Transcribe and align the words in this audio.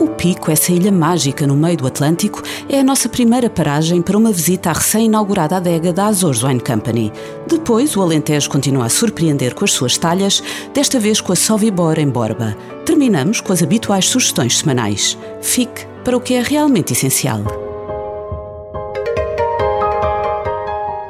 O 0.00 0.08
Pico, 0.08 0.50
essa 0.50 0.72
ilha 0.72 0.90
mágica 0.90 1.46
no 1.46 1.54
meio 1.54 1.76
do 1.76 1.86
Atlântico, 1.86 2.42
é 2.68 2.80
a 2.80 2.84
nossa 2.84 3.08
primeira 3.08 3.48
paragem 3.48 4.02
para 4.02 4.18
uma 4.18 4.32
visita 4.32 4.70
à 4.70 4.72
recém-inaugurada 4.72 5.56
adega 5.56 5.92
da 5.92 6.06
Azores 6.06 6.42
Wine 6.42 6.60
Company. 6.60 7.12
Depois, 7.46 7.96
o 7.96 8.02
Alentejo 8.02 8.50
continua 8.50 8.86
a 8.86 8.88
surpreender 8.88 9.54
com 9.54 9.64
as 9.64 9.72
suas 9.72 9.96
talhas, 9.96 10.42
desta 10.74 10.98
vez 10.98 11.20
com 11.20 11.32
a 11.32 11.36
Sovibor 11.36 11.98
em 11.98 12.08
Borba. 12.08 12.56
Terminamos 12.84 13.40
com 13.40 13.52
as 13.52 13.62
habituais 13.62 14.06
sugestões 14.06 14.58
semanais. 14.58 15.16
Fique 15.40 15.86
para 16.04 16.16
o 16.16 16.20
que 16.20 16.34
é 16.34 16.42
realmente 16.42 16.92
essencial. 16.92 17.63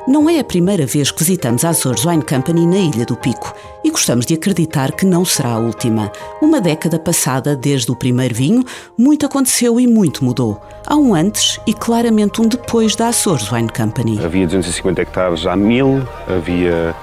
Não 0.07 0.29
é 0.29 0.39
a 0.39 0.45
primeira 0.45 0.85
vez 0.85 1.11
que 1.11 1.25
visitamos 1.25 1.65
a 1.65 1.71
Azores 1.71 2.05
Wine 2.05 2.23
Company 2.23 2.67
na 2.67 2.77
Ilha 2.77 3.07
do 3.07 3.17
Pico 3.17 3.55
e 3.83 3.91
gostamos 3.91 4.27
de 4.27 4.35
acreditar 4.35 4.93
que 4.93 5.07
não 5.07 5.25
será 5.25 5.53
a 5.53 5.59
última. 5.59 6.13
Uma 6.43 6.61
década 6.61 6.99
passada 6.99 7.57
desde 7.57 7.91
o 7.91 7.97
primeiro 7.97 8.35
vinho, 8.35 8.63
muito 8.99 9.25
aconteceu 9.25 9.81
e 9.81 9.87
muito 9.87 10.23
mudou. 10.23 10.61
Há 10.87 10.95
um 10.95 11.15
antes 11.15 11.59
e 11.67 11.73
claramente 11.73 12.39
um 12.43 12.47
depois 12.47 12.95
da 12.95 13.09
Azores 13.09 13.51
Wine 13.51 13.71
Company. 13.71 14.23
Havia 14.23 14.45
250 14.45 15.01
hectares 15.01 15.47
há 15.47 15.57
1000, 15.57 16.07
havia 16.29 16.95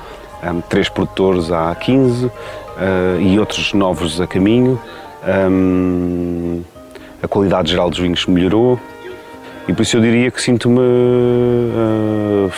um, 0.44 0.62
três 0.62 0.88
produtores 0.88 1.52
há 1.52 1.74
15 1.74 2.26
uh, 2.26 2.32
e 3.20 3.40
outros 3.40 3.74
novos 3.74 4.22
a 4.22 4.28
caminho. 4.28 4.80
Um, 5.28 6.62
a 7.24 7.28
qualidade 7.28 7.72
geral 7.72 7.90
dos 7.90 7.98
vinhos 7.98 8.28
melhorou, 8.28 8.80
e 9.68 9.74
por 9.74 9.84
isso 9.84 9.98
eu 9.98 10.02
diria 10.02 10.32
que 10.32 10.42
sinto-me 10.42 10.80
uh, 10.80 12.52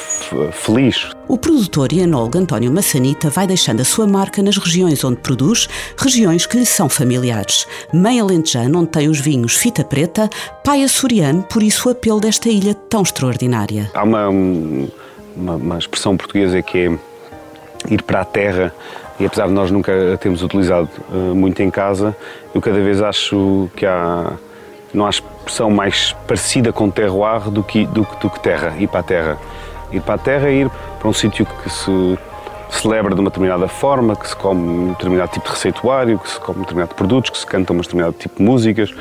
feliz. 0.51 1.09
O 1.27 1.37
produtor 1.37 1.91
e 1.91 1.99
enólogo 1.99 2.37
António 2.37 2.71
Massanita 2.71 3.29
vai 3.29 3.45
deixando 3.45 3.81
a 3.81 3.85
sua 3.85 4.07
marca 4.07 4.41
nas 4.41 4.57
regiões 4.57 5.03
onde 5.03 5.17
produz, 5.17 5.67
regiões 5.97 6.45
que 6.45 6.57
lhe 6.57 6.65
são 6.65 6.87
familiares. 6.89 7.67
Meia 7.93 8.23
Alentejano, 8.23 8.79
onde 8.79 8.89
tem 8.89 9.09
os 9.09 9.19
vinhos 9.19 9.55
Fita 9.55 9.83
Preta, 9.83 10.29
pai 10.63 10.83
açoriano, 10.83 11.43
por 11.43 11.61
isso 11.61 11.89
o 11.89 11.91
apelo 11.91 12.19
desta 12.19 12.49
ilha 12.49 12.73
tão 12.73 13.01
extraordinária. 13.01 13.91
Há 13.93 14.03
uma, 14.03 14.29
uma, 14.29 15.55
uma 15.55 15.77
expressão 15.77 16.15
portuguesa 16.15 16.61
que 16.61 16.77
é 16.77 16.99
ir 17.89 18.01
para 18.01 18.21
a 18.21 18.25
terra 18.25 18.73
e 19.19 19.25
apesar 19.25 19.47
de 19.47 19.53
nós 19.53 19.69
nunca 19.69 20.13
a 20.13 20.17
termos 20.17 20.41
utilizado 20.41 20.89
uh, 21.09 21.35
muito 21.35 21.61
em 21.61 21.69
casa, 21.69 22.15
eu 22.53 22.61
cada 22.61 22.79
vez 22.79 23.01
acho 23.01 23.69
que 23.75 23.85
há 23.85 24.33
não 24.93 25.05
há 25.05 25.09
expressão 25.09 25.69
mais 25.69 26.13
parecida 26.27 26.71
com 26.71 26.89
terroir 26.89 27.49
do 27.49 27.63
que, 27.63 27.85
do, 27.85 28.07
do 28.21 28.29
que 28.29 28.39
terra, 28.39 28.75
ir 28.77 28.87
para 28.87 28.99
a 28.99 29.03
terra. 29.03 29.37
Ir 29.91 30.01
para 30.01 30.15
a 30.15 30.17
terra 30.17 30.49
é 30.49 30.53
ir 30.53 30.71
para 30.99 31.07
um 31.07 31.13
sítio 31.13 31.45
que 31.45 31.69
se 31.69 32.17
celebra 32.69 33.13
de 33.13 33.21
uma 33.21 33.29
determinada 33.29 33.67
forma, 33.67 34.15
que 34.15 34.27
se 34.27 34.35
come 34.35 34.61
um 34.61 34.87
determinado 34.89 35.31
tipo 35.31 35.45
de 35.45 35.51
receituário, 35.51 36.19
que 36.19 36.29
se 36.29 36.39
come 36.39 36.59
um 36.59 36.61
determinado 36.61 36.95
produtos, 36.95 37.29
que 37.29 37.37
se 37.37 37.45
canta 37.45 37.73
um 37.73 37.77
determinado 37.77 38.15
tipo 38.17 38.37
de 38.37 38.43
músicas. 38.43 38.93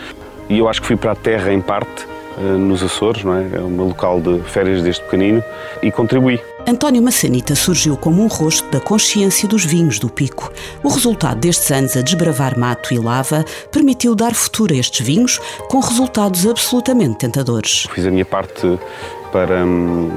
E 0.48 0.58
eu 0.58 0.68
acho 0.68 0.80
que 0.80 0.86
fui 0.86 0.96
para 0.96 1.12
a 1.12 1.16
terra 1.16 1.52
em 1.52 1.60
parte, 1.60 2.06
eh, 2.38 2.42
nos 2.42 2.82
Açores, 2.82 3.24
não 3.24 3.36
é? 3.36 3.48
É 3.54 3.60
um 3.60 3.88
local 3.88 4.20
de 4.20 4.40
férias 4.40 4.82
desde 4.82 5.02
pequenino 5.02 5.42
e 5.82 5.90
contribuí. 5.90 6.40
António 6.66 7.02
Massanita 7.02 7.54
surgiu 7.54 7.96
como 7.96 8.22
um 8.22 8.28
rosto 8.28 8.70
da 8.70 8.80
consciência 8.80 9.48
dos 9.48 9.64
vinhos 9.64 9.98
do 9.98 10.08
Pico. 10.08 10.50
O 10.82 10.88
resultado 10.88 11.40
destes 11.40 11.70
anos 11.70 11.96
a 11.96 12.02
desbravar 12.02 12.58
mato 12.58 12.94
e 12.94 12.98
lava 12.98 13.44
permitiu 13.70 14.14
dar 14.14 14.34
futuro 14.34 14.72
a 14.72 14.76
estes 14.76 15.04
vinhos 15.04 15.38
com 15.68 15.80
resultados 15.80 16.46
absolutamente 16.46 17.18
tentadores. 17.18 17.86
Fiz 17.92 18.06
a 18.06 18.10
minha 18.10 18.24
parte 18.24 18.78
para 19.32 19.64
hum, 19.64 20.10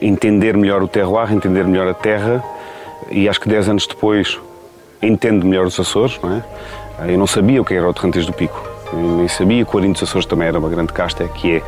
entender 0.00 0.56
melhor 0.56 0.82
o 0.82 0.88
terroir, 0.88 1.32
entender 1.32 1.64
melhor 1.64 1.88
a 1.88 1.94
terra 1.94 2.44
e 3.10 3.28
acho 3.28 3.40
que 3.40 3.48
10 3.48 3.70
anos 3.70 3.86
depois 3.86 4.38
entendo 5.00 5.46
melhor 5.46 5.66
os 5.66 5.80
Açores, 5.80 6.18
não 6.22 6.36
é? 6.36 7.12
Eu 7.12 7.18
não 7.18 7.26
sabia 7.26 7.60
o 7.60 7.64
que 7.64 7.74
era 7.74 7.88
o 7.88 7.92
Terrantes 7.92 8.26
do 8.26 8.32
Pico 8.32 8.72
nem 8.92 9.26
sabia 9.28 9.64
que 9.64 9.74
o 9.74 9.78
Arinho 9.78 9.94
dos 9.94 10.02
Açores 10.02 10.26
também 10.26 10.48
era 10.48 10.58
uma 10.58 10.68
grande 10.68 10.92
casta, 10.92 11.26
que 11.26 11.56
é, 11.56 11.62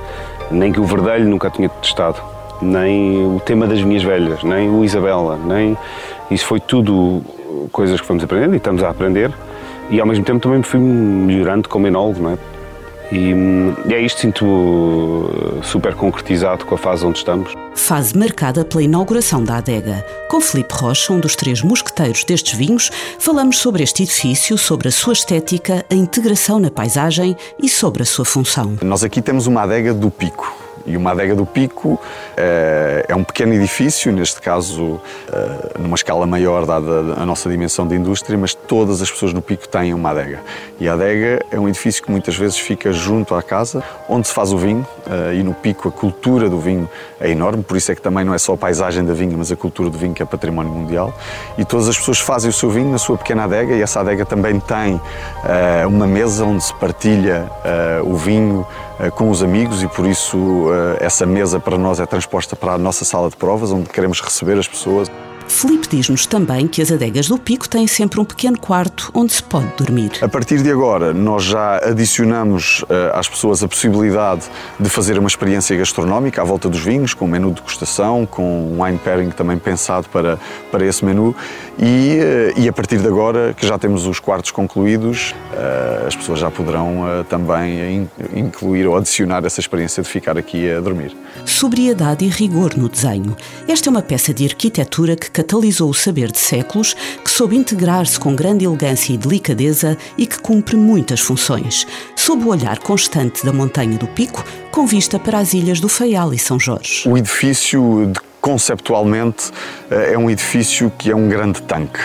nem 0.51 0.73
que 0.73 0.79
o 0.79 0.85
Verdelho 0.85 1.27
nunca 1.27 1.51
tinha 1.51 1.69
testado, 1.69 2.21
nem 2.65 3.37
o 3.37 3.41
tema 3.41 3.67
das 3.67 3.83
minhas 3.83 4.03
velhas, 4.03 4.43
nem 4.43 4.69
o 4.71 4.85
Isabela, 4.85 5.39
nem... 5.45 5.77
Isso 6.31 6.47
foi 6.47 6.59
tudo 6.59 7.23
coisas 7.71 8.01
que 8.01 8.07
fomos 8.07 8.25
aprendendo 8.25 8.55
e 8.55 8.57
estamos 8.57 8.83
a 8.83 8.89
aprender 8.89 9.31
e 9.91 10.01
ao 10.01 10.07
mesmo 10.07 10.25
tempo 10.25 10.41
também 10.41 10.63
fui 10.63 10.81
melhorando 10.81 11.69
como 11.69 11.87
enólogo, 11.87 12.23
não 12.23 12.31
é? 12.31 12.39
E, 13.13 13.33
e 13.87 13.95
é 13.95 14.01
isto, 14.01 14.21
sinto 14.21 14.45
uh, 14.45 15.61
super 15.63 15.95
concretizado 15.95 16.65
com 16.65 16.75
a 16.75 16.79
fase 16.79 17.05
onde 17.05 17.19
estamos. 17.19 17.53
Fase 17.75 18.17
marcada 18.17 18.65
pela 18.65 18.83
inauguração 18.83 19.45
da 19.45 19.59
adega. 19.59 20.05
Com 20.29 20.41
Felipe 20.41 20.75
Rocha, 20.75 21.13
um 21.13 21.21
dos 21.21 21.37
três 21.37 21.63
mosqueteiros 21.63 22.25
destes 22.25 22.57
vinhos, 22.57 22.91
falamos 23.19 23.59
sobre 23.59 23.83
este 23.83 24.03
edifício, 24.03 24.57
sobre 24.57 24.89
a 24.89 24.91
sua 24.91 25.13
estética, 25.13 25.85
a 25.91 25.95
integração 25.95 26.59
na 26.59 26.71
paisagem 26.71 27.37
e 27.63 27.69
sobre 27.69 28.03
a 28.03 28.07
sua 28.07 28.25
função. 28.25 28.79
Nós 28.83 29.05
aqui 29.05 29.21
temos 29.21 29.47
uma 29.47 29.63
adega 29.63 29.93
do 29.93 30.11
Pico 30.11 30.64
e 30.87 30.97
uma 30.97 31.13
adega 31.13 31.35
do 31.35 31.47
Pico 31.47 32.01
é, 32.37 33.07
é 33.09 33.15
um 33.15 33.25
pequeno 33.25 33.55
edifício, 33.55 34.13
neste 34.13 34.41
caso 34.41 35.01
é, 35.33 35.79
numa 35.79 35.95
escala 35.95 36.27
maior, 36.27 36.67
dada 36.67 37.15
a 37.17 37.27
nossa 37.27 37.49
dimensão 37.49 37.87
de 37.87 37.95
indústria, 37.95 38.37
mas 38.39 38.55
todas 38.55 39.01
as 39.01 39.11
pessoas 39.11 39.33
no 39.33 39.41
Pico 39.41 39.67
têm 39.69 39.95
uma 39.95 40.11
adega. 40.11 40.41
E 40.79 40.89
a 40.89 40.95
adega 40.95 41.45
é 41.51 41.59
um 41.59 41.69
edifício 41.69 42.03
que 42.03 42.11
muitas 42.11 42.37
vezes 42.37 42.59
fica 42.59 42.93
junto 42.93 43.35
à 43.35 43.43
casa, 43.43 43.83
onde 44.09 44.29
se 44.29 44.35
faz 44.35 44.53
o 44.53 44.59
vinho, 44.59 44.87
é, 45.09 45.35
e 45.35 45.43
no 45.43 45.55
Pico 45.55 45.89
a 45.89 45.93
cultura 45.93 46.49
do 46.49 46.59
vinho 46.59 46.89
é 47.21 47.31
enorme, 47.31 47.63
por 47.63 47.77
isso 47.77 47.91
é 47.91 47.95
que 47.95 48.03
também 48.03 48.25
não 48.25 48.35
é 48.35 48.39
só 48.39 48.55
a 48.55 48.57
paisagem 48.57 49.05
da 49.05 49.15
vinha, 49.15 49.37
mas 49.37 49.51
a 49.51 49.57
cultura 49.57 49.89
do 49.89 49.97
vinho 49.97 50.13
que 50.13 50.23
é 50.23 50.27
património 50.27 50.73
mundial. 50.73 51.15
E 51.57 51.65
todas 51.65 51.89
as 51.89 51.97
pessoas 51.97 52.21
fazem 52.21 52.51
o 52.51 52.53
seu 52.53 52.71
vinho 52.71 52.91
na 52.91 52.99
sua 52.99 53.17
pequena 53.17 53.45
adega, 53.45 53.75
e 53.75 53.83
essa 53.83 54.01
adega 54.01 54.25
também 54.25 54.61
tem 54.61 55.01
uma 55.87 56.07
mesa 56.07 56.45
onde 56.45 56.63
se 56.63 56.75
partilha 56.75 57.51
o 58.05 58.17
vinho 58.17 58.67
com 59.11 59.31
os 59.31 59.43
amigos, 59.43 59.83
e 59.83 59.89
por 59.89 60.07
isso 60.07 60.67
eh, 60.73 61.05
essa 61.05 61.27
mesa 61.27 61.59
para 61.59 61.77
nós 61.77 62.01
é 62.01 62.07
transposta 62.07 62.55
para 62.55 62.73
a 62.75 62.79
nossa 62.79 63.05
sala 63.05 63.29
de 63.29 63.37
provas, 63.37 63.73
onde 63.73 63.89
queremos 63.91 64.21
receber 64.21 64.59
as 64.59 64.69
pessoas. 64.69 65.11
Felipe 65.47 65.89
diz-nos 65.89 66.27
também 66.27 66.67
que 66.67 66.81
as 66.81 66.91
adegas 66.91 67.29
do 67.29 67.39
Pico 67.39 67.69
têm 67.69 67.87
sempre 67.87 68.21
um 68.21 68.25
pequeno 68.25 68.59
quarto 68.59 69.11
onde 69.15 69.33
se 69.33 69.43
pode 69.43 69.67
dormir. 69.77 70.13
A 70.23 70.29
partir 70.29 70.63
de 70.63 70.71
agora, 70.71 71.13
nós 71.13 71.45
já 71.45 71.79
adicionamos 71.79 72.83
uh, 72.83 72.87
às 73.15 73.29
pessoas 73.29 73.63
a 73.63 73.69
possibilidade 73.69 74.43
de 74.81 74.89
fazer 74.89 75.19
uma 75.19 75.29
experiência 75.29 75.77
gastronómica 75.77 76.41
à 76.41 76.45
volta 76.45 76.69
dos 76.69 76.81
vinhos, 76.81 77.15
com 77.15 77.27
um 77.27 77.29
menu 77.29 77.49
de 77.51 77.57
degustação, 77.57 78.27
com 78.27 78.73
um 78.73 78.83
wine 78.83 78.99
pairing 78.99 79.31
também 79.31 79.59
pensado 79.59 80.09
para, 80.09 80.39
para 80.71 80.85
esse 80.85 81.05
menu. 81.05 81.35
E, 81.79 82.19
uh, 82.55 82.61
e 82.61 82.69
a 82.69 82.73
partir 82.73 82.99
de 82.99 83.07
agora, 83.07 83.55
que 83.55 83.67
já 83.67 83.79
temos 83.79 84.07
os 84.07 84.19
quartos 84.19 84.51
concluídos, 84.51 85.35
uh, 85.53 86.07
as 86.07 86.17
pessoas 86.17 86.41
já 86.41 86.51
poderão 86.51 87.25
também 87.29 87.97
in, 87.97 88.09
incluir 88.35 88.87
ou 88.87 88.97
adicionar 88.97 89.45
essa 89.45 89.61
experiência 89.61 90.03
de 90.03 90.09
ficar 90.09 90.39
aqui 90.39 90.71
a 90.71 90.81
dormir. 90.81 91.17
Sobriedade 91.45 92.25
e 92.25 92.29
rigor 92.29 92.77
no 92.77 92.89
desenho. 92.89 93.37
Esta 93.69 93.89
é 93.89 93.91
uma 93.91 94.03
peça 94.03 94.33
de 94.33 94.45
arquitetura 94.45 95.17
que 95.17 95.31
catalisou 95.35 95.91
o 95.91 95.95
saber 95.95 96.31
de 96.31 96.39
séculos, 96.39 96.95
que 97.23 97.31
soube 97.31 97.57
integrar-se 97.57 98.19
com 98.19 98.35
grande 98.35 98.65
elegância 98.65 99.13
e 99.13 99.19
delicadeza 99.19 99.99
e 100.17 100.27
que 100.27 100.39
cumpre 100.39 100.77
muitas 100.77 101.21
funções, 101.21 101.87
sob 102.17 102.45
o 102.45 102.49
olhar 102.49 102.79
constante 102.79 103.45
da 103.45 103.53
montanha 103.53 103.99
do 103.99 104.07
Pico, 104.07 104.45
com 104.71 104.87
vista 104.87 105.19
para 105.19 105.39
as 105.39 105.53
ilhas 105.53 105.81
do 105.81 105.89
Faial 105.89 106.33
e 106.33 106.39
São 106.39 106.59
Jorge. 106.59 107.07
O 107.09 107.19
edifício, 107.19 108.13
conceptualmente, 108.41 109.51
eh, 109.91 110.13
é 110.13 110.19
um 110.19 110.31
edifício 110.31 110.91
que 110.97 111.11
é 111.11 111.17
um 111.17 111.29
grande 111.29 111.61
tanque 111.63 112.01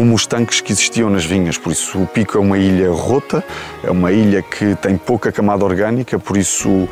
como 0.00 0.14
os 0.14 0.26
tanques 0.26 0.62
que 0.62 0.72
existiam 0.72 1.10
nas 1.10 1.26
vinhas. 1.26 1.58
Por 1.58 1.70
isso, 1.70 1.98
o 1.98 2.06
Pico 2.06 2.38
é 2.38 2.40
uma 2.40 2.56
ilha 2.56 2.90
rota, 2.90 3.44
é 3.84 3.90
uma 3.90 4.10
ilha 4.10 4.40
que 4.40 4.74
tem 4.76 4.96
pouca 4.96 5.30
camada 5.30 5.62
orgânica, 5.62 6.18
por 6.18 6.38
isso 6.38 6.70
uh, 6.70 6.88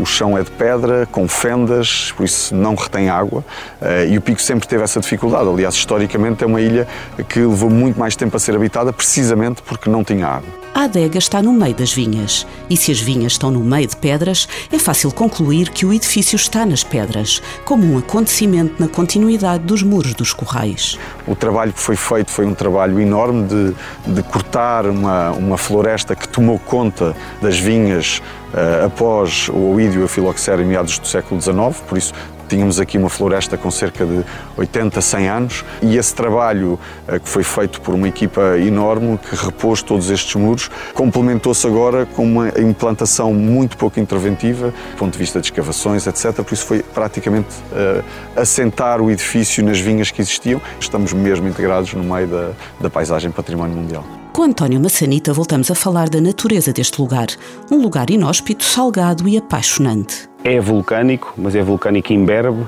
o 0.00 0.06
chão 0.06 0.38
é 0.38 0.42
de 0.42 0.50
pedra, 0.52 1.04
com 1.12 1.28
fendas, 1.28 2.14
por 2.16 2.24
isso 2.24 2.54
não 2.54 2.74
retém 2.74 3.10
água. 3.10 3.44
Uh, 3.78 4.10
e 4.10 4.16
o 4.16 4.22
Pico 4.22 4.40
sempre 4.40 4.66
teve 4.66 4.82
essa 4.82 5.00
dificuldade. 5.00 5.46
Aliás, 5.46 5.74
historicamente, 5.74 6.44
é 6.44 6.46
uma 6.46 6.62
ilha 6.62 6.88
que 7.28 7.40
levou 7.40 7.68
muito 7.68 8.00
mais 8.00 8.16
tempo 8.16 8.34
a 8.34 8.40
ser 8.40 8.56
habitada, 8.56 8.90
precisamente 8.90 9.60
porque 9.60 9.90
não 9.90 10.02
tinha 10.02 10.26
água. 10.26 10.65
A 10.76 10.82
adega 10.82 11.16
está 11.16 11.40
no 11.40 11.54
meio 11.54 11.74
das 11.74 11.90
vinhas. 11.90 12.46
E 12.68 12.76
se 12.76 12.92
as 12.92 13.00
vinhas 13.00 13.32
estão 13.32 13.50
no 13.50 13.60
meio 13.60 13.86
de 13.86 13.96
pedras, 13.96 14.46
é 14.70 14.78
fácil 14.78 15.10
concluir 15.10 15.70
que 15.70 15.86
o 15.86 15.92
edifício 15.92 16.36
está 16.36 16.66
nas 16.66 16.84
pedras, 16.84 17.40
como 17.64 17.94
um 17.94 17.96
acontecimento 17.96 18.74
na 18.78 18.86
continuidade 18.86 19.64
dos 19.64 19.82
muros 19.82 20.12
dos 20.12 20.34
corrais. 20.34 20.98
o 21.26 21.34
trabalho 21.34 21.72
que 21.72 21.80
foi 21.80 21.96
feito 21.96 22.30
foi 22.30 22.44
um 22.44 22.54
trabalho 22.54 23.00
enorme 23.00 23.46
de, 23.46 23.74
de 24.06 24.22
cortar 24.24 24.84
uma, 24.84 25.30
uma 25.30 25.56
floresta 25.56 26.14
que 26.14 26.28
tomou 26.28 26.58
conta 26.58 27.16
das 27.40 27.58
vinhas 27.58 28.20
uh, 28.52 28.84
após 28.84 29.48
o 29.48 29.72
oídio 29.72 30.02
e 30.02 30.04
a 30.04 30.08
filoxera 30.08 30.60
em 30.60 30.66
meados 30.66 30.98
do 30.98 31.08
século 31.08 31.40
XIX, 31.40 31.80
por 31.88 31.96
isso 31.96 32.12
Tínhamos 32.48 32.80
aqui 32.80 32.96
uma 32.98 33.08
floresta 33.08 33.56
com 33.56 33.70
cerca 33.70 34.04
de 34.04 34.24
80, 34.56 35.00
100 35.00 35.28
anos 35.28 35.64
e 35.82 35.96
esse 35.96 36.14
trabalho 36.14 36.78
eh, 37.08 37.18
que 37.18 37.28
foi 37.28 37.42
feito 37.42 37.80
por 37.80 37.94
uma 37.94 38.08
equipa 38.08 38.58
enorme 38.58 39.18
que 39.18 39.36
repôs 39.36 39.82
todos 39.82 40.10
estes 40.10 40.34
muros 40.34 40.70
complementou-se 40.94 41.66
agora 41.66 42.06
com 42.06 42.24
uma 42.24 42.48
implantação 42.58 43.32
muito 43.32 43.76
pouco 43.76 44.00
interventiva, 44.00 44.68
do 44.68 44.96
ponto 44.96 45.12
de 45.12 45.18
vista 45.18 45.40
de 45.40 45.46
escavações, 45.46 46.06
etc. 46.06 46.42
Por 46.42 46.52
isso 46.52 46.64
foi 46.64 46.82
praticamente 46.82 47.48
uh, 47.72 48.04
assentar 48.40 49.00
o 49.00 49.10
edifício 49.10 49.64
nas 49.64 49.78
vinhas 49.78 50.10
que 50.10 50.20
existiam. 50.20 50.60
Estamos 50.80 51.12
mesmo 51.12 51.48
integrados 51.48 51.92
no 51.94 52.02
meio 52.02 52.26
da, 52.26 52.50
da 52.80 52.90
paisagem 52.90 53.30
património 53.30 53.76
mundial. 53.76 54.04
Com 54.32 54.42
António 54.42 54.78
Massanita 54.80 55.32
voltamos 55.32 55.70
a 55.70 55.74
falar 55.74 56.10
da 56.10 56.20
natureza 56.20 56.72
deste 56.72 57.00
lugar. 57.00 57.28
Um 57.70 57.80
lugar 57.80 58.10
inóspito, 58.10 58.64
salgado 58.64 59.26
e 59.26 59.38
apaixonante. 59.38 60.28
É 60.48 60.60
vulcânico, 60.60 61.34
mas 61.36 61.56
é 61.56 61.60
vulcânico 61.60 62.12
imberbe. 62.12 62.58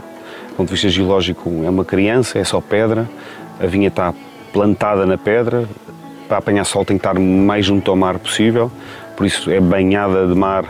Do 0.48 0.54
ponto 0.56 0.66
de 0.66 0.72
vista 0.72 0.88
geológico, 0.88 1.48
é 1.64 1.70
uma 1.70 1.84
criança, 1.84 2.36
é 2.36 2.42
só 2.42 2.60
pedra. 2.60 3.08
A 3.60 3.66
vinha 3.66 3.86
está 3.86 4.12
plantada 4.52 5.06
na 5.06 5.16
pedra. 5.16 5.64
Para 6.26 6.38
apanhar 6.38 6.64
sol 6.64 6.84
tem 6.84 6.98
que 6.98 7.06
estar 7.06 7.16
mais 7.16 7.64
junto 7.64 7.88
ao 7.88 7.96
mar 7.96 8.18
possível. 8.18 8.68
Por 9.16 9.24
isso 9.24 9.48
é 9.48 9.60
banhada 9.60 10.26
de 10.26 10.34
mar 10.34 10.64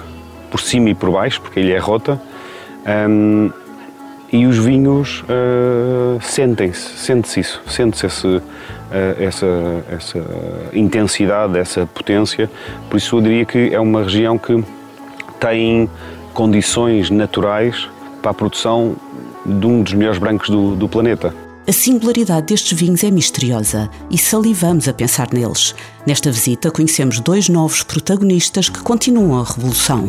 por 0.50 0.60
cima 0.60 0.90
e 0.90 0.94
por 0.94 1.10
baixo, 1.10 1.40
porque 1.40 1.60
ele 1.60 1.72
é 1.72 1.78
rota. 1.78 2.20
Um, 3.08 3.50
e 4.30 4.44
os 4.44 4.58
vinhos 4.58 5.22
uh, 5.22 6.20
sentem-se, 6.20 6.98
sente-se 6.98 7.40
isso, 7.40 7.62
sente-se 7.66 8.04
esse, 8.04 8.42
essa, 9.18 9.46
essa 9.90 10.18
intensidade, 10.74 11.58
essa 11.58 11.86
potência. 11.86 12.50
Por 12.90 12.98
isso 12.98 13.16
eu 13.16 13.22
diria 13.22 13.46
que 13.46 13.74
é 13.74 13.80
uma 13.80 14.02
região 14.02 14.36
que 14.36 14.62
tem 15.40 15.88
condições 16.34 17.10
naturais 17.10 17.88
para 18.22 18.30
a 18.30 18.34
produção 18.34 18.96
de 19.44 19.66
um 19.66 19.82
dos 19.82 19.94
melhores 19.94 20.18
brancos 20.18 20.48
do, 20.48 20.74
do 20.74 20.88
planeta. 20.88 21.34
A 21.66 21.72
singularidade 21.72 22.46
destes 22.46 22.78
vinhos 22.78 23.04
é 23.04 23.10
misteriosa 23.10 23.90
e 24.10 24.16
salivamos 24.16 24.88
a 24.88 24.92
pensar 24.94 25.28
neles. 25.32 25.74
Nesta 26.06 26.30
visita 26.30 26.70
conhecemos 26.70 27.20
dois 27.20 27.48
novos 27.48 27.82
protagonistas 27.82 28.70
que 28.70 28.80
continuam 28.80 29.38
a 29.38 29.44
revolução, 29.44 30.08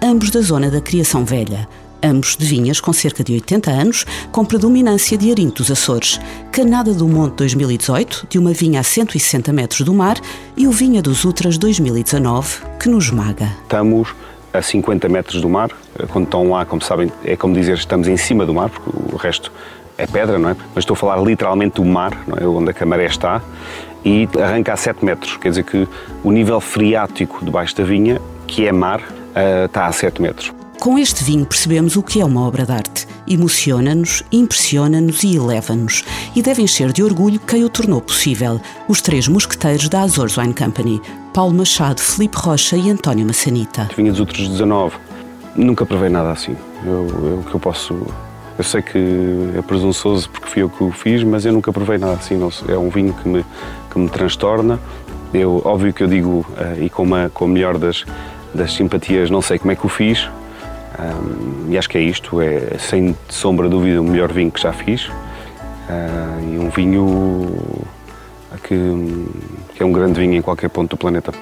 ambos 0.00 0.30
da 0.30 0.40
zona 0.40 0.70
da 0.70 0.80
criação 0.80 1.24
velha, 1.24 1.68
ambos 2.00 2.36
de 2.36 2.46
vinhas 2.46 2.80
com 2.80 2.92
cerca 2.92 3.24
de 3.24 3.32
80 3.32 3.70
anos, 3.70 4.06
com 4.30 4.44
predominância 4.44 5.18
de 5.18 5.30
arinto 5.30 5.62
dos 5.62 5.70
Açores, 5.72 6.20
Canada 6.52 6.94
do 6.94 7.08
Monte 7.08 7.34
2018, 7.38 8.28
de 8.30 8.38
uma 8.38 8.52
vinha 8.52 8.80
a 8.80 8.84
160 8.84 9.52
metros 9.52 9.80
do 9.82 9.92
mar, 9.92 10.16
e 10.56 10.66
o 10.66 10.70
Vinha 10.70 11.02
dos 11.02 11.24
Utras 11.24 11.58
2019, 11.58 12.58
que 12.78 12.88
nos 12.88 13.06
esmaga. 13.06 13.52
Estamos 13.62 14.14
a 14.52 14.62
50 14.62 15.08
metros 15.08 15.40
do 15.40 15.48
mar, 15.48 15.70
quando 16.08 16.24
estão 16.24 16.50
lá, 16.50 16.64
como 16.64 16.82
sabem, 16.82 17.10
é 17.24 17.36
como 17.36 17.54
dizer, 17.54 17.74
estamos 17.74 18.08
em 18.08 18.16
cima 18.16 18.44
do 18.44 18.52
mar, 18.52 18.68
porque 18.68 18.90
o 19.12 19.16
resto 19.16 19.52
é 19.96 20.06
pedra, 20.06 20.38
não 20.38 20.50
é? 20.50 20.56
Mas 20.74 20.82
estou 20.82 20.94
a 20.94 20.96
falar 20.96 21.22
literalmente 21.22 21.76
do 21.76 21.84
mar, 21.84 22.12
é? 22.40 22.46
onde 22.46 22.70
a 22.70 22.72
camaré 22.72 23.06
está, 23.06 23.40
e 24.04 24.28
arranca 24.42 24.72
a 24.72 24.76
7 24.76 25.04
metros, 25.04 25.36
quer 25.36 25.50
dizer 25.50 25.64
que 25.64 25.86
o 26.24 26.32
nível 26.32 26.60
freático 26.60 27.44
debaixo 27.44 27.76
da 27.76 27.84
vinha, 27.84 28.20
que 28.46 28.66
é 28.66 28.72
mar, 28.72 29.02
eh, 29.34 29.66
está 29.66 29.86
a 29.86 29.92
7 29.92 30.22
metros. 30.22 30.52
Com 30.80 30.98
este 30.98 31.22
vinho 31.22 31.44
percebemos 31.44 31.96
o 31.96 32.02
que 32.02 32.20
é 32.20 32.24
uma 32.24 32.46
obra 32.46 32.64
de 32.64 32.72
arte. 32.72 33.06
Emociona-nos, 33.30 34.24
impressiona-nos 34.32 35.22
e 35.22 35.36
eleva-nos. 35.36 36.04
E 36.34 36.42
deve 36.42 36.62
encher 36.62 36.92
de 36.92 37.00
orgulho 37.00 37.38
quem 37.38 37.62
o 37.62 37.68
tornou 37.68 38.00
possível. 38.00 38.60
Os 38.88 39.00
três 39.00 39.28
mosqueteiros 39.28 39.88
da 39.88 40.00
Azores 40.00 40.36
Wine 40.36 40.52
Company. 40.52 41.00
Paulo 41.32 41.54
Machado, 41.54 42.00
Felipe 42.00 42.36
Rocha 42.36 42.76
e 42.76 42.90
António 42.90 43.24
Massanita. 43.24 43.88
Vinha 43.96 44.10
dos 44.10 44.18
outros 44.18 44.48
19. 44.48 44.96
Nunca 45.54 45.86
provei 45.86 46.08
nada 46.08 46.32
assim. 46.32 46.56
Eu, 46.84 47.06
eu, 47.08 47.44
que 47.48 47.54
eu 47.54 47.60
posso... 47.60 48.04
Eu 48.58 48.64
sei 48.64 48.82
que 48.82 48.98
é 49.56 49.62
presunçoso 49.62 50.28
porque 50.28 50.48
fui 50.48 50.62
eu 50.62 50.68
que 50.68 50.82
o 50.82 50.90
fiz, 50.90 51.22
mas 51.22 51.46
eu 51.46 51.52
nunca 51.52 51.72
provei 51.72 51.98
nada 51.98 52.14
assim. 52.14 52.36
É 52.68 52.76
um 52.76 52.90
vinho 52.90 53.14
que 53.14 53.28
me, 53.28 53.46
que 53.92 53.96
me 53.96 54.08
transtorna. 54.08 54.80
Eu, 55.32 55.62
óbvio 55.64 55.94
que 55.94 56.02
eu 56.02 56.08
digo, 56.08 56.44
uh, 56.58 56.82
e 56.82 56.90
com, 56.90 57.04
uma, 57.04 57.30
com 57.32 57.44
a 57.44 57.48
melhor 57.48 57.78
das, 57.78 58.04
das 58.52 58.72
simpatias, 58.72 59.30
não 59.30 59.40
sei 59.40 59.56
como 59.56 59.70
é 59.70 59.76
que 59.76 59.86
o 59.86 59.88
fiz, 59.88 60.28
um, 61.00 61.72
e 61.72 61.78
acho 61.78 61.88
que 61.88 61.98
é 61.98 62.00
isto, 62.00 62.40
é 62.40 62.76
sem 62.78 63.16
sombra 63.28 63.68
de 63.68 63.74
dúvida 63.74 64.00
o 64.00 64.04
melhor 64.04 64.32
vinho 64.32 64.50
que 64.50 64.60
já 64.60 64.72
fiz. 64.72 65.06
Uh, 65.06 66.54
e 66.54 66.58
um 66.58 66.70
vinho 66.70 67.56
que, 68.62 69.26
que 69.74 69.82
é 69.82 69.86
um 69.86 69.92
grande 69.92 70.20
vinho 70.20 70.34
em 70.34 70.42
qualquer 70.42 70.68
ponto 70.68 70.90
do 70.90 70.96
planeta. 70.96 71.32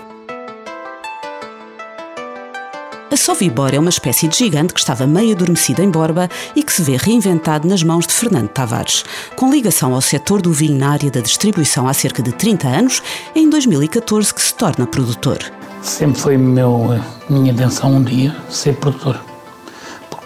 A 3.11 3.17
Sovibor 3.17 3.75
é 3.75 3.79
uma 3.79 3.89
espécie 3.89 4.29
de 4.29 4.37
gigante 4.37 4.75
que 4.75 4.81
estava 4.81 5.07
meio 5.07 5.35
adormecida 5.35 5.83
em 5.83 5.91
Borba 5.91 6.29
e 6.55 6.63
que 6.63 6.73
se 6.73 6.83
vê 6.83 6.97
reinventado 6.97 7.67
nas 7.67 7.83
mãos 7.83 8.07
de 8.07 8.13
Fernando 8.13 8.49
Tavares. 8.49 9.05
Com 9.35 9.51
ligação 9.51 9.95
ao 9.95 10.01
setor 10.01 10.43
do 10.43 10.53
vinho 10.53 10.79
na 10.79 10.91
área 10.91 11.11
da 11.11 11.21
distribuição 11.21 11.89
há 11.89 11.95
cerca 11.95 12.23
de 12.23 12.33
30 12.33 12.69
anos, 12.69 13.03
é 13.35 13.41
em 13.41 13.49
2014 13.49 14.33
que 14.33 14.43
se 14.43 14.55
torna 14.55 14.87
produtor. 14.87 15.39
Sempre 15.83 16.21
foi 16.21 16.37
meu, 16.37 17.01
minha 17.31 17.53
intenção 17.53 17.95
um 17.95 18.03
dia 18.03 18.37
ser 18.51 18.77
produtor 18.77 19.28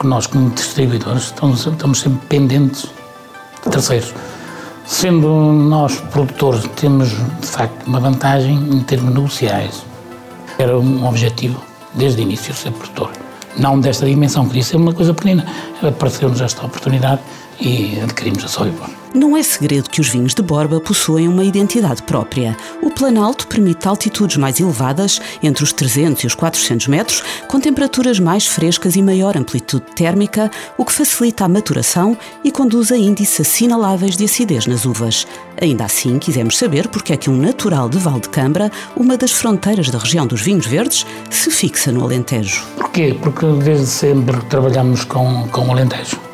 porque 0.03 0.09
nós, 0.09 0.27
como 0.27 0.51
distribuidores, 0.51 1.27
estamos, 1.27 1.65
estamos 1.65 2.01
sempre 2.01 2.27
pendentes 2.27 2.91
de 3.65 3.71
terceiros. 3.71 4.13
Sendo 4.85 5.29
nós 5.29 6.01
produtores, 6.11 6.69
temos 6.75 7.11
de 7.11 7.47
facto 7.47 7.87
uma 7.87 8.01
vantagem 8.01 8.57
em 8.57 8.81
termos 8.81 9.15
negociais. 9.15 9.85
Era 10.59 10.77
um 10.77 11.07
objetivo, 11.07 11.63
desde 11.95 12.21
o 12.21 12.23
início, 12.25 12.53
ser 12.53 12.73
produtor. 12.73 13.13
Não 13.57 13.79
desta 13.79 14.05
dimensão, 14.05 14.45
queria 14.49 14.65
ser 14.65 14.77
uma 14.77 14.93
coisa 14.93 15.15
pequenina. 15.15 15.47
Apareceu-nos 15.81 16.41
esta 16.41 16.67
oportunidade 16.67 17.21
e 17.61 18.01
adquirimos 18.03 18.45
a 18.45 18.49
Soibor. 18.49 19.02
Não 19.15 19.37
é 19.37 19.43
segredo 19.43 19.91
que 19.91 20.01
os 20.01 20.09
vinhos 20.09 20.35
de 20.35 20.41
Borba 20.41 20.81
possuem 20.81 21.29
uma 21.29 21.45
identidade 21.45 22.03
própria. 22.03 22.57
O 22.81 22.91
Planalto 22.91 23.47
permite 23.47 23.87
altitudes 23.87 24.39
mais 24.39 24.59
elevadas, 24.59 25.21
entre 25.43 25.63
os 25.63 25.71
300 25.71 26.25
e 26.25 26.27
os 26.27 26.35
400 26.35 26.87
metros, 26.87 27.23
com 27.47 27.61
temperaturas 27.61 28.19
mais 28.19 28.47
frescas 28.47 28.97
e 28.97 29.03
maior 29.03 29.37
amplitude 29.37 29.85
térmica, 29.95 30.51
o 30.79 30.85
que 30.85 30.93
facilita 30.93 31.45
a 31.45 31.49
maturação 31.49 32.17
e 32.43 32.51
conduz 32.51 32.91
a 32.91 32.97
índices 32.97 33.41
assinaláveis 33.41 34.17
de 34.17 34.25
acidez 34.25 34.67
nas 34.67 34.87
uvas. 34.87 35.27
Ainda 35.61 35.85
assim, 35.85 36.19
quisemos 36.19 36.57
saber 36.57 36.89
porque 36.89 37.13
é 37.13 37.17
que 37.17 37.29
um 37.29 37.37
natural 37.37 37.91
de 37.91 37.99
Valdecambra, 37.99 38.73
uma 38.97 39.19
das 39.19 39.33
fronteiras 39.33 39.91
da 39.91 39.99
região 39.99 40.27
dos 40.27 40.41
vinhos 40.41 40.67
verdes, 40.67 41.05
se 41.29 41.51
fixa 41.51 41.93
no 41.93 42.03
Alentejo. 42.03 42.65
Porquê? 42.77 43.15
Porque 43.21 43.45
desde 43.63 43.87
sempre 43.87 44.41
trabalhamos 44.45 45.05
com, 45.05 45.47
com 45.49 45.69
o 45.69 45.73
Alentejo 45.73 46.32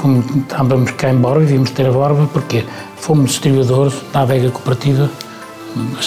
como 0.00 0.24
estávamos 0.40 0.92
cá 0.92 1.10
em 1.10 1.16
Borba, 1.16 1.44
vimos 1.44 1.70
ter 1.72 1.86
a 1.86 1.92
Borba, 1.92 2.26
porque 2.32 2.64
fomos 2.96 3.32
distribuidores 3.32 3.92
da 4.10 4.22
adega 4.22 4.50
cooperativa 4.50 5.10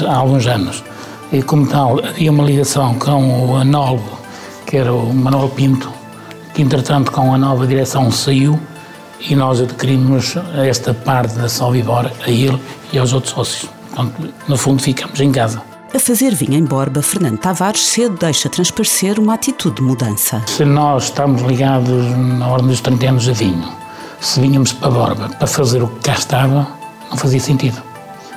há 0.07 0.15
alguns 0.15 0.47
anos. 0.47 0.83
E 1.31 1.43
como 1.43 1.67
tal, 1.67 2.03
havia 2.03 2.31
uma 2.31 2.43
ligação 2.43 2.95
com 2.95 3.51
o 3.51 3.55
anólogo, 3.55 4.17
que 4.65 4.77
era 4.77 4.91
o 4.91 5.13
Manuel 5.13 5.49
Pinto, 5.49 5.93
que 6.55 6.63
entretanto 6.63 7.11
com 7.11 7.35
a 7.35 7.37
nova 7.37 7.67
direção 7.67 8.11
saiu 8.11 8.59
e 9.19 9.35
nós 9.35 9.61
adquirimos 9.61 10.37
esta 10.67 10.91
parte 10.91 11.35
da 11.35 11.47
Solvibor 11.47 12.11
a 12.25 12.29
ele 12.31 12.59
e 12.91 12.97
aos 12.97 13.13
outros 13.13 13.33
sócios. 13.33 13.69
Portanto, 13.93 14.33
no 14.47 14.57
fundo 14.57 14.81
ficamos 14.81 15.19
em 15.19 15.31
casa. 15.31 15.61
A 15.93 15.99
fazer 15.99 16.33
vinho 16.33 16.55
em 16.55 16.65
Borba, 16.65 17.03
Fernando 17.03 17.37
Tavares 17.37 17.81
cedo 17.81 18.17
deixa 18.17 18.49
transparecer 18.49 19.19
uma 19.19 19.35
atitude 19.35 19.75
de 19.75 19.83
mudança. 19.83 20.41
Se 20.47 20.65
nós 20.65 21.03
estamos 21.03 21.43
ligados 21.43 22.03
na 22.17 22.47
ordem 22.47 22.69
dos 22.69 22.81
30 22.81 23.09
anos 23.09 23.29
a 23.29 23.33
vinho, 23.33 23.82
se 24.23 24.39
vinhamos 24.39 24.71
para 24.71 24.89
Borba 24.89 25.29
para 25.37 25.45
fazer 25.45 25.83
o 25.83 25.87
que 25.87 25.99
cá 25.99 26.13
estava, 26.13 26.65
não 27.11 27.17
fazia 27.17 27.41
sentido. 27.41 27.83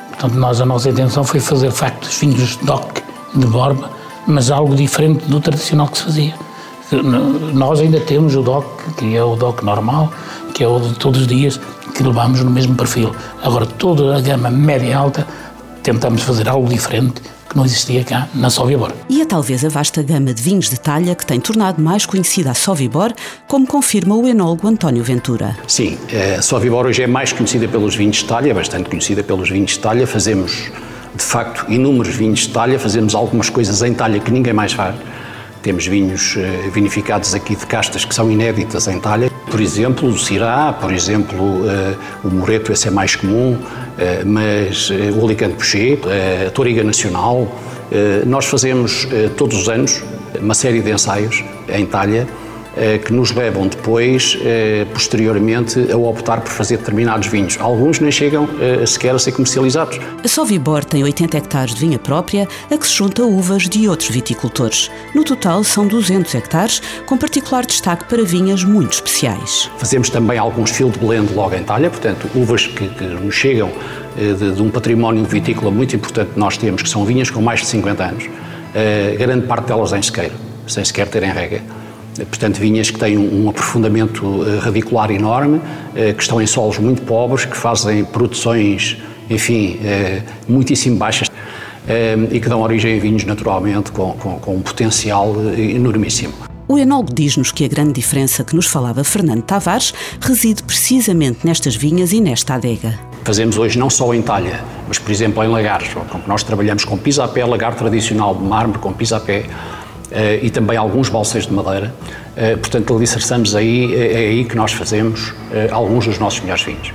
Portanto, 0.08 0.34
nós, 0.34 0.60
a 0.60 0.66
nossa 0.66 0.90
intenção 0.90 1.22
foi 1.22 1.38
fazer, 1.38 1.68
de 1.68 1.76
facto, 1.76 2.04
os 2.06 2.18
vinhos 2.18 2.56
DOC 2.56 3.02
de 3.36 3.46
Borba, 3.46 3.88
mas 4.26 4.50
algo 4.50 4.74
diferente 4.74 5.24
do 5.26 5.38
tradicional 5.40 5.86
que 5.86 5.98
se 5.98 6.04
fazia. 6.04 6.34
Nós 7.54 7.78
ainda 7.80 8.00
temos 8.00 8.34
o 8.34 8.42
DOC, 8.42 8.66
que 8.96 9.16
é 9.16 9.22
o 9.22 9.36
DOC 9.36 9.62
normal, 9.62 10.12
que 10.52 10.64
é 10.64 10.68
o 10.68 10.80
de 10.80 10.94
todos 10.94 11.20
os 11.20 11.26
dias, 11.28 11.60
que 11.94 12.02
levamos 12.02 12.42
no 12.42 12.50
mesmo 12.50 12.74
perfil. 12.74 13.14
Agora, 13.44 13.64
toda 13.64 14.16
a 14.16 14.20
gama 14.20 14.50
média 14.50 14.86
e 14.86 14.92
alta, 14.92 15.24
tentamos 15.84 16.22
fazer 16.22 16.48
algo 16.48 16.68
diferente 16.68 17.22
que 17.56 17.58
não 17.58 17.64
existia 17.64 18.04
cá 18.04 18.28
na 18.34 18.50
Sovibor. 18.50 18.92
E 19.08 19.22
é 19.22 19.24
talvez 19.24 19.64
a 19.64 19.68
vasta 19.70 20.02
gama 20.02 20.34
de 20.34 20.42
vinhos 20.42 20.68
de 20.68 20.78
talha 20.78 21.14
que 21.14 21.24
tem 21.24 21.40
tornado 21.40 21.82
mais 21.82 22.04
conhecida 22.04 22.50
a 22.50 22.54
Sovibor, 22.54 23.14
como 23.48 23.66
confirma 23.66 24.14
o 24.14 24.28
enólogo 24.28 24.68
António 24.68 25.02
Ventura. 25.02 25.56
Sim, 25.66 25.96
a 26.36 26.42
Sovibor 26.42 26.84
hoje 26.86 27.02
é 27.02 27.06
mais 27.06 27.32
conhecida 27.32 27.66
pelos 27.66 27.96
vinhos 27.96 28.18
de 28.18 28.24
talha, 28.26 28.50
é 28.50 28.54
bastante 28.54 28.90
conhecida 28.90 29.22
pelos 29.22 29.48
vinhos 29.48 29.72
de 29.72 29.78
talha. 29.78 30.06
Fazemos, 30.06 30.70
de 31.14 31.24
facto, 31.24 31.64
inúmeros 31.72 32.14
vinhos 32.14 32.40
de 32.40 32.50
talha, 32.50 32.78
fazemos 32.78 33.14
algumas 33.14 33.48
coisas 33.48 33.82
em 33.82 33.94
talha 33.94 34.20
que 34.20 34.30
ninguém 34.30 34.52
mais 34.52 34.74
faz. 34.74 34.94
Temos 35.62 35.86
vinhos 35.86 36.36
eh, 36.36 36.70
vinificados 36.72 37.34
aqui 37.34 37.56
de 37.56 37.66
castas 37.66 38.04
que 38.04 38.14
são 38.14 38.30
inéditas 38.30 38.86
em 38.86 39.00
talha. 39.00 39.30
Por 39.56 39.62
exemplo, 39.62 40.10
o 40.10 40.18
Cirá, 40.18 40.70
por 40.78 40.92
exemplo, 40.92 41.62
uh, 41.62 41.96
o 42.22 42.28
Moreto, 42.28 42.70
esse 42.72 42.88
é 42.88 42.90
mais 42.90 43.16
comum, 43.16 43.54
uh, 43.54 44.26
mas 44.26 44.90
uh, 44.90 45.18
o 45.18 45.24
Alicante 45.24 45.54
Puxê, 45.54 45.98
a 46.46 46.50
Toriga 46.50 46.84
Nacional. 46.84 47.48
nós 48.26 48.44
fazemos 48.44 49.08
todos 49.36 49.56
os 49.60 49.68
anos 49.68 50.02
uma 50.38 50.52
série 50.52 50.82
de 50.82 50.90
ensaios 50.90 51.42
em 51.68 51.84
eh, 51.84 52.26
que 53.02 53.12
nos 53.12 53.32
levam 53.32 53.66
depois, 53.66 54.38
eh, 54.42 54.86
posteriormente, 54.92 55.90
a 55.90 55.96
optar 55.96 56.42
por 56.42 56.50
fazer 56.50 56.76
determinados 56.76 57.26
vinhos. 57.26 57.56
Alguns 57.58 58.00
nem 58.00 58.10
chegam 58.10 58.46
eh, 58.60 58.84
sequer 58.84 59.14
a 59.14 59.18
ser 59.18 59.32
comercializados. 59.32 59.98
A 60.22 60.28
Sovibor 60.28 60.84
tem 60.84 61.02
80 61.02 61.38
hectares 61.38 61.74
de 61.74 61.80
vinha 61.80 61.98
própria, 61.98 62.46
a 62.70 62.76
que 62.76 62.86
se 62.86 62.94
junta 62.94 63.22
uvas 63.22 63.62
de 63.62 63.88
outros 63.88 64.10
viticultores. 64.10 64.90
No 65.14 65.24
total, 65.24 65.64
são 65.64 65.86
200 65.86 66.34
hectares, 66.34 66.82
com 67.06 67.16
particular 67.16 67.64
destaque 67.64 68.04
para 68.04 68.22
vinhas 68.22 68.62
muito 68.62 68.92
especiais. 68.92 69.70
Fazemos 69.78 70.10
também 70.10 70.38
alguns 70.38 70.70
field 70.70 70.98
blend 70.98 71.32
logo 71.32 71.54
em 71.54 71.62
talha, 71.62 71.88
portanto, 71.88 72.28
uvas 72.34 72.66
que, 72.66 72.88
que 72.88 73.04
nos 73.04 73.34
chegam 73.34 73.72
de, 74.16 74.52
de, 74.52 74.62
um 74.62 74.70
património 74.70 75.24
vitícola 75.24 75.70
muito 75.70 75.96
importante 75.96 76.32
que 76.32 76.38
nós 76.38 76.56
temos, 76.58 76.82
que 76.82 76.88
são 76.88 77.04
vinhas 77.04 77.30
com 77.30 77.40
mais 77.40 77.60
de 77.60 77.66
50 77.66 78.04
anos. 78.04 78.24
grande 79.18 79.46
parte 79.46 79.66
delas 79.68 79.92
em 79.92 80.02
sequeiro, 80.02 80.34
sem 80.66 80.84
sequer 80.84 81.06
terem 81.08 81.30
rega 81.30 81.62
portanto, 82.24 82.58
vinhas 82.58 82.90
que 82.90 82.98
têm 82.98 83.18
um 83.18 83.48
aprofundamento 83.48 84.44
eh, 84.46 84.58
radicular 84.58 85.10
enorme, 85.10 85.60
eh, 85.94 86.12
que 86.12 86.22
estão 86.22 86.40
em 86.40 86.46
solos 86.46 86.78
muito 86.78 87.02
pobres, 87.02 87.44
que 87.44 87.56
fazem 87.56 88.04
produções, 88.04 88.96
enfim, 89.28 89.78
eh, 89.84 90.22
muitíssimo 90.48 90.96
baixas 90.96 91.28
e 92.32 92.40
que 92.40 92.48
dão 92.48 92.62
origem 92.62 92.98
a 92.98 93.00
vinhos 93.00 93.24
naturalmente 93.24 93.92
com, 93.92 94.12
com, 94.14 94.40
com 94.40 94.56
um 94.56 94.60
potencial 94.60 95.32
enormíssimo. 95.56 96.34
O 96.66 96.76
enólogo 96.76 97.14
diz-nos 97.14 97.52
que 97.52 97.64
a 97.64 97.68
grande 97.68 97.92
diferença 97.92 98.42
que 98.42 98.56
nos 98.56 98.66
falava 98.66 99.04
Fernando 99.04 99.42
Tavares 99.42 99.94
reside 100.20 100.64
precisamente 100.64 101.46
nestas 101.46 101.76
vinhas 101.76 102.10
e 102.12 102.20
nesta 102.20 102.54
adega. 102.54 102.98
Fazemos 103.22 103.56
hoje 103.56 103.78
não 103.78 103.88
só 103.88 104.12
em 104.12 104.20
talha, 104.20 104.64
mas, 104.88 104.98
por 104.98 105.12
exemplo, 105.12 105.44
em 105.44 105.48
lagares. 105.48 105.90
Nós 106.26 106.42
trabalhamos 106.42 106.84
com 106.84 106.98
pé, 106.98 107.44
lagar 107.44 107.76
tradicional 107.76 108.34
de 108.34 108.42
mármore, 108.42 108.80
com 108.80 108.92
pé. 108.92 109.46
Uh, 110.06 110.44
e 110.44 110.50
também 110.50 110.76
alguns 110.76 111.08
balseiros 111.08 111.48
de 111.48 111.54
madeira. 111.54 111.92
Uh, 112.36 112.58
portanto, 112.58 112.94
alicerçamos 112.94 113.56
aí, 113.56 113.92
é, 113.94 114.12
é 114.12 114.28
aí 114.28 114.44
que 114.44 114.56
nós 114.56 114.72
fazemos 114.72 115.34
alguns 115.70 116.06
dos 116.06 116.18
nossos 116.18 116.40
melhores 116.40 116.62
vinhos. 116.62 116.92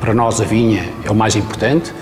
para 0.00 0.12
nós, 0.12 0.40
a 0.40 0.44
vinha 0.44 0.84
é 1.04 1.10
o 1.10 1.14
mais 1.14 1.36
importante. 1.36 1.92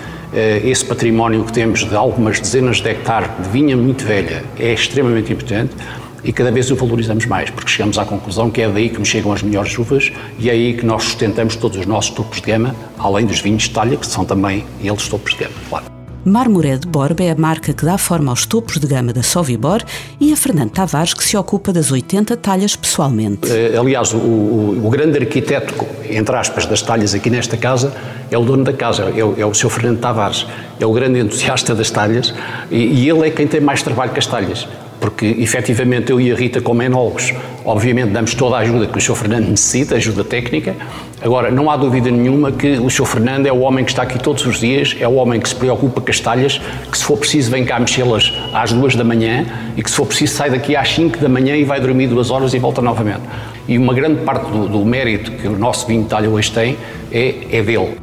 esse 0.63 0.83
património 0.85 1.43
que 1.43 1.51
temos 1.51 1.85
de 1.85 1.95
algumas 1.95 2.39
dezenas 2.39 2.81
de 2.81 2.89
hectares 2.89 3.29
de 3.41 3.49
vinha 3.49 3.77
muito 3.77 4.03
velha 4.03 4.43
é 4.57 4.73
extremamente 4.73 5.31
importante 5.31 5.75
e 6.23 6.31
cada 6.31 6.51
vez 6.51 6.71
o 6.71 6.75
valorizamos 6.75 7.25
mais, 7.25 7.49
porque 7.49 7.69
chegamos 7.69 7.97
à 7.97 8.05
conclusão 8.05 8.49
que 8.49 8.61
é 8.61 8.69
daí 8.69 8.89
que 8.89 8.97
nos 8.97 9.09
chegam 9.09 9.31
as 9.33 9.43
melhores 9.43 9.77
uvas 9.77 10.11
e 10.39 10.49
é 10.49 10.53
aí 10.53 10.73
que 10.73 10.85
nós 10.85 11.03
sustentamos 11.03 11.55
todos 11.55 11.77
os 11.77 11.85
nossos 11.85 12.11
topos 12.11 12.39
de 12.39 12.47
gama, 12.47 12.75
além 12.97 13.25
dos 13.25 13.41
vinhos 13.41 13.63
de 13.63 13.71
talha, 13.71 13.97
que 13.97 14.07
são 14.07 14.23
também 14.23 14.65
eles 14.81 15.07
topos 15.07 15.33
de 15.33 15.39
gama, 15.39 15.55
claro. 15.69 15.92
Marmoré 16.25 16.77
de 16.77 16.87
Borba 16.87 17.21
é 17.21 17.31
a 17.31 17.35
marca 17.35 17.73
que 17.73 17.83
dá 17.85 17.97
forma 17.97 18.31
aos 18.31 18.45
topos 18.45 18.77
de 18.77 18.87
gama 18.87 19.11
da 19.11 19.21
Sovibor 19.21 19.81
e 20.21 20.31
a 20.31 20.37
Fernando 20.37 20.71
Tavares 20.71 21.13
que 21.13 21.23
se 21.23 21.35
ocupa 21.35 21.73
das 21.73 21.91
80 21.91 22.37
talhas 22.37 22.77
pessoalmente. 22.77 23.51
Eh, 23.51 23.77
aliás, 23.77 24.13
o, 24.13 24.17
o, 24.17 24.85
o, 24.85 24.89
grande 24.89 25.17
arquiteto, 25.17 25.73
entre 26.09 26.35
aspas, 26.35 26.65
das 26.65 26.81
talhas 26.81 27.13
aqui 27.13 27.29
nesta 27.29 27.57
casa 27.57 27.93
é 28.31 28.37
o 28.37 28.43
dono 28.45 28.63
da 28.63 28.71
casa, 28.71 29.11
é 29.15 29.23
o, 29.23 29.35
é 29.37 29.45
o 29.45 29.53
Sr. 29.53 29.69
Fernando 29.69 29.99
Tavares. 29.99 30.47
É 30.79 30.85
o 30.85 30.93
grande 30.93 31.19
entusiasta 31.19 31.75
das 31.75 31.91
talhas 31.91 32.33
e, 32.71 32.77
e 32.77 33.09
ele 33.09 33.27
é 33.27 33.29
quem 33.29 33.45
tem 33.45 33.59
mais 33.59 33.83
trabalho 33.83 34.11
com 34.11 34.19
as 34.19 34.25
talhas 34.25 34.65
porque 35.03 35.35
efetivamente 35.37 36.13
eu 36.13 36.21
e 36.21 36.31
a 36.31 36.35
Rita, 36.35 36.61
como 36.61 36.81
enólogos, 36.81 37.33
obviamente 37.65 38.11
damos 38.11 38.33
toda 38.33 38.55
a 38.55 38.59
ajuda 38.59 38.87
que 38.87 38.97
o 38.97 39.01
Sr. 39.01 39.15
Fernando 39.17 39.49
necessita, 39.49 39.95
ajuda 39.95 40.23
técnica. 40.23 40.73
Agora, 41.21 41.51
não 41.51 41.69
há 41.69 41.75
dúvida 41.75 42.09
nenhuma 42.09 42.53
que 42.53 42.77
o 42.77 42.89
Sr. 42.89 43.05
Fernando 43.05 43.45
é 43.45 43.51
o 43.51 43.59
homem 43.59 43.83
que 43.83 43.91
está 43.91 44.03
aqui 44.03 44.17
todos 44.17 44.45
os 44.45 44.61
dias, 44.61 44.95
é 44.97 45.05
o 45.05 45.15
homem 45.15 45.41
que 45.41 45.49
se 45.49 45.55
preocupa 45.55 45.99
com 45.99 46.09
as 46.09 46.21
talhas, 46.21 46.61
que 46.89 46.97
se 46.97 47.03
for 47.03 47.17
preciso 47.17 47.51
vem 47.51 47.65
cá 47.65 47.81
mexê-las 47.81 48.31
às 48.53 48.71
duas 48.71 48.95
da 48.95 49.03
manhã 49.03 49.45
e 49.75 49.83
que 49.83 49.89
se 49.89 49.97
for 49.97 50.05
preciso 50.05 50.35
sai 50.35 50.49
daqui 50.49 50.73
às 50.73 50.87
cinco 50.87 51.17
da 51.17 51.27
manhã 51.27 51.53
e 51.57 51.65
vai 51.65 51.81
dormir 51.81 52.07
duas 52.07 52.31
horas 52.31 52.53
e 52.53 52.59
volta 52.59 52.81
novamente. 52.81 53.23
E 53.67 53.77
uma 53.77 53.93
grande 53.93 54.21
parte 54.21 54.49
do, 54.53 54.69
do 54.69 54.85
mérito 54.85 55.31
que 55.31 55.49
o 55.49 55.59
nosso 55.59 55.85
vinho 55.85 56.03
de 56.03 56.07
talha 56.07 56.29
hoje 56.29 56.49
tem 56.49 56.77
é, 57.11 57.57
é 57.57 57.61
dele. 57.61 57.97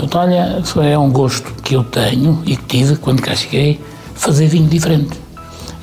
O 0.00 0.06
talha 0.06 0.62
é 0.84 0.96
um 0.96 1.10
gosto 1.10 1.52
que 1.60 1.74
eu 1.74 1.82
tenho 1.82 2.40
e 2.46 2.56
que 2.56 2.66
tive 2.66 2.94
quando 2.94 3.20
cá 3.20 3.34
cheguei, 3.34 3.80
fazer 4.14 4.46
vinho 4.46 4.68
diferente 4.68 5.25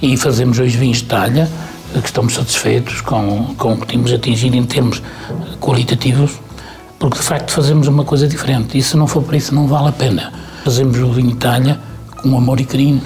e 0.04 0.18
fazemos 0.18 0.60
hoje 0.60 0.78
vinhos 0.78 0.98
de 0.98 1.06
talha, 1.06 1.50
que 1.94 2.06
estamos 2.06 2.34
satisfeitos 2.34 3.00
com, 3.00 3.56
com 3.58 3.74
o 3.74 3.78
que 3.78 3.88
temos 3.88 4.12
atingido 4.12 4.58
em 4.58 4.66
termos 4.66 5.02
qualitativos, 5.62 6.34
porque 7.00 7.18
de 7.18 7.24
facto 7.24 7.54
fazemos 7.54 7.88
uma 7.88 8.04
coisa 8.04 8.28
diferente. 8.28 8.78
E 8.78 8.84
se 8.84 8.98
não 8.98 9.08
for 9.08 9.24
por 9.24 9.34
isso, 9.34 9.56
não 9.56 9.66
vale 9.66 9.88
a 9.88 9.92
pena. 9.94 10.34
Fazemos 10.66 10.98
o 11.00 11.10
vinho 11.14 11.30
de 11.30 11.38
talha 11.38 11.80
com 12.18 12.38
amor 12.38 12.60
e 12.60 12.66
carinho. 12.66 13.02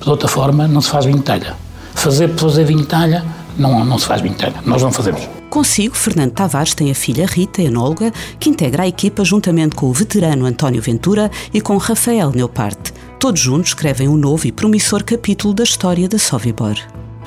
De 0.00 0.08
outra 0.08 0.28
forma, 0.28 0.68
não 0.68 0.80
se 0.80 0.88
faz 0.88 1.04
vinho 1.04 1.18
de 1.18 1.24
talha. 1.24 1.54
Fazer 1.94 2.28
por 2.28 2.50
fazer 2.50 2.64
vinho 2.64 2.82
de 2.82 2.86
talha, 2.86 3.24
não, 3.58 3.84
não 3.84 3.98
se 3.98 4.06
faz 4.06 4.20
vinho 4.20 4.34
de 4.34 4.40
talha. 4.40 4.54
Nós 4.64 4.80
não 4.80 4.92
fazemos. 4.92 5.28
Consigo, 5.50 5.96
Fernando 5.96 6.30
Tavares 6.30 6.74
tem 6.74 6.92
a 6.92 6.94
filha 6.94 7.26
Rita, 7.26 7.60
enóloga, 7.60 8.12
que 8.38 8.48
integra 8.48 8.84
a 8.84 8.88
equipa 8.88 9.24
juntamente 9.24 9.74
com 9.74 9.86
o 9.86 9.92
veterano 9.92 10.46
António 10.46 10.80
Ventura 10.80 11.28
e 11.52 11.60
com 11.60 11.76
Rafael 11.76 12.30
Neuparte. 12.30 12.92
Todos 13.18 13.40
juntos 13.40 13.70
escrevem 13.70 14.08
um 14.08 14.16
novo 14.16 14.46
e 14.46 14.52
promissor 14.52 15.02
capítulo 15.02 15.54
da 15.54 15.64
história 15.64 16.08
da 16.08 16.18
Sovibor. 16.18 16.76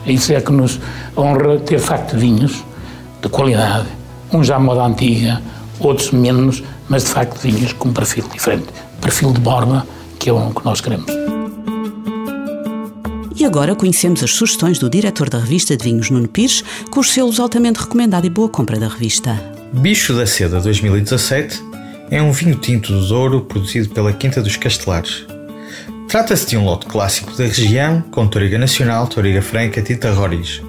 Isso 0.05 0.31
é 0.31 0.39
que 0.39 0.51
nos 0.51 0.79
honra 1.17 1.59
ter 1.59 1.79
facto 1.79 2.15
vinhos 2.15 2.63
de 3.21 3.27
qualidade, 3.27 3.87
uns 4.31 4.47
já 4.47 4.57
à 4.57 4.59
moda 4.59 4.83
antiga, 4.83 5.41
outros 5.79 6.11
menos, 6.11 6.63
mas 6.87 7.03
de 7.03 7.09
facto 7.09 7.39
vinhos 7.39 7.73
com 7.73 7.89
um 7.89 7.93
perfil 7.93 8.23
diferente. 8.31 8.67
Perfil 9.01 9.33
de 9.33 9.41
borba, 9.41 9.85
que 10.19 10.29
é 10.29 10.33
o 10.33 10.51
que 10.51 10.63
nós 10.63 10.79
queremos. 10.79 11.11
E 13.35 13.43
agora 13.43 13.75
conhecemos 13.75 14.21
as 14.23 14.31
sugestões 14.31 14.77
do 14.77 14.89
diretor 14.89 15.29
da 15.29 15.39
revista 15.39 15.75
de 15.75 15.83
vinhos 15.83 16.09
Nuno 16.09 16.27
Pires, 16.27 16.63
com 16.91 16.99
os 16.99 17.11
selos 17.11 17.39
altamente 17.39 17.79
recomendado 17.79 18.25
e 18.25 18.29
boa 18.29 18.49
compra 18.49 18.77
da 18.77 18.87
revista. 18.87 19.41
Bicho 19.73 20.13
da 20.13 20.27
Seda 20.27 20.59
2017 20.59 21.61
é 22.11 22.21
um 22.21 22.31
vinho 22.31 22.55
tinto 22.55 22.91
do 22.93 23.07
Douro 23.07 23.41
produzido 23.41 23.89
pela 23.89 24.13
Quinta 24.13 24.41
dos 24.41 24.57
Castelares, 24.57 25.25
Trata-se 26.09 26.47
de 26.47 26.57
um 26.57 26.65
lote 26.65 26.87
clássico 26.87 27.37
da 27.37 27.43
região, 27.43 28.01
com 28.01 28.27
Toriga 28.27 28.57
Nacional, 28.57 29.05
Toriga 29.05 29.43
Franca, 29.43 29.79
Tita 29.79 30.11
Roriz, 30.11 30.59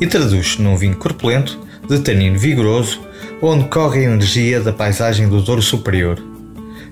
e 0.00 0.06
traduz-se 0.06 0.62
num 0.62 0.76
vinho 0.76 0.94
corpulento, 0.94 1.58
de 1.88 1.98
tanino 1.98 2.38
vigoroso, 2.38 3.00
onde 3.42 3.64
corre 3.64 4.02
a 4.02 4.04
energia 4.04 4.60
da 4.60 4.72
paisagem 4.72 5.28
do 5.28 5.42
Douro 5.42 5.60
Superior. 5.60 6.22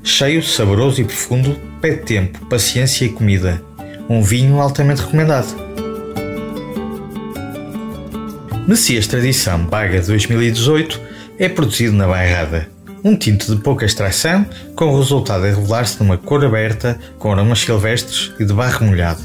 Cheio, 0.02 0.42
saboroso 0.42 1.00
e 1.00 1.04
profundo, 1.04 1.56
pede 1.80 1.98
tempo, 1.98 2.44
paciência 2.46 3.04
e 3.04 3.08
comida. 3.08 3.62
Um 4.08 4.20
vinho 4.20 4.60
altamente 4.60 5.02
recomendado. 5.02 5.54
Messias 8.66 9.06
Tradição 9.06 9.64
Baga 9.64 10.02
2018 10.02 11.00
é 11.38 11.48
produzido 11.48 11.92
na 11.92 12.08
Bairrada 12.08 12.68
um 13.04 13.16
tinto 13.16 13.54
de 13.54 13.60
pouca 13.60 13.84
extração, 13.84 14.46
com 14.76 14.86
o 14.86 14.98
resultado 14.98 15.44
a 15.44 15.48
revelar-se 15.48 16.00
numa 16.00 16.16
cor 16.16 16.44
aberta, 16.44 16.98
com 17.18 17.32
aromas 17.32 17.60
silvestres 17.60 18.32
e 18.38 18.44
de 18.44 18.52
barro 18.52 18.86
molhado. 18.86 19.20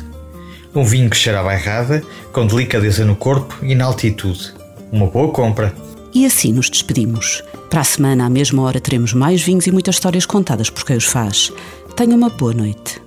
Um 0.74 0.84
vinho 0.84 1.10
que 1.10 1.18
cheira 1.18 1.40
a 1.40 1.44
bairrada, 1.44 2.04
com 2.32 2.46
delicadeza 2.46 3.06
no 3.06 3.16
corpo 3.16 3.58
e 3.64 3.76
na 3.76 3.86
altitude. 3.86 4.54
Uma 4.92 5.08
boa 5.08 5.32
compra. 5.32 5.74
E 6.14 6.26
assim 6.26 6.52
nos 6.52 6.70
despedimos. 6.70 7.44
Para 7.70 7.82
a 7.82 7.84
semana, 7.84 8.26
à 8.26 8.30
mesma 8.30 8.62
hora, 8.64 8.80
teremos 8.80 9.14
mais 9.14 9.42
vinhos 9.42 9.68
e 9.68 9.72
muitas 9.72 9.96
histórias 9.96 10.26
contadas 10.26 10.70
por 10.70 10.86
quem 10.86 10.98
os 10.98 11.06
faz. 11.06 11.52
Tenha 11.96 12.16
uma 12.16 12.30
boa 12.30 12.54
noite. 12.54 13.07